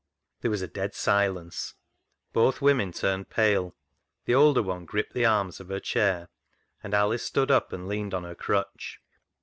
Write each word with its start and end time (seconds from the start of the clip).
There 0.41 0.49
was 0.49 0.63
a 0.63 0.67
dead 0.67 0.95
silence. 0.95 1.75
Both 2.33 2.59
women 2.59 2.91
turned 2.91 3.29
pale; 3.29 3.75
the 4.25 4.33
older 4.33 4.63
one 4.63 4.83
gripped 4.83 5.13
the 5.13 5.25
arms 5.27 5.59
of 5.59 5.69
her 5.69 5.79
chair, 5.79 6.29
and 6.81 6.95
Alice 6.95 7.21
stood 7.23 7.51
up 7.51 7.71
and 7.71 7.87
leaned 7.87 8.15
on 8.15 8.23
her 8.23 8.33
crutch. 8.33 8.99